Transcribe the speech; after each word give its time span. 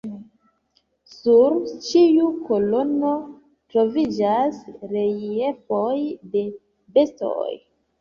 Sur 1.15 1.57
ĉiu 1.89 2.31
kolono 2.49 3.13
troviĝas 3.77 4.61
reliefoj 4.97 5.97
de 6.37 6.47
bestoj. 7.01 7.51